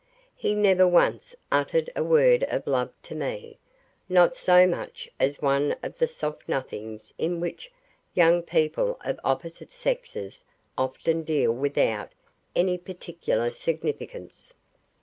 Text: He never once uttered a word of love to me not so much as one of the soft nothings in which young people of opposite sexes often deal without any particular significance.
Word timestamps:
He 0.35 0.55
never 0.55 0.87
once 0.87 1.35
uttered 1.51 1.91
a 1.95 2.03
word 2.03 2.43
of 2.45 2.65
love 2.65 2.91
to 3.03 3.13
me 3.13 3.59
not 4.09 4.35
so 4.35 4.65
much 4.65 5.07
as 5.19 5.43
one 5.43 5.75
of 5.83 5.99
the 5.99 6.07
soft 6.07 6.49
nothings 6.49 7.13
in 7.19 7.39
which 7.39 7.71
young 8.15 8.41
people 8.41 8.99
of 9.05 9.19
opposite 9.23 9.69
sexes 9.69 10.43
often 10.75 11.21
deal 11.21 11.51
without 11.51 12.13
any 12.55 12.79
particular 12.79 13.51
significance. 13.51 14.55